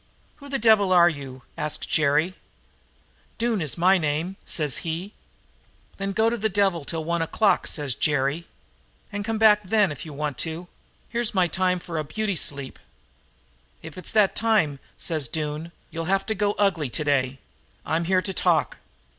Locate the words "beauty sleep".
12.03-12.79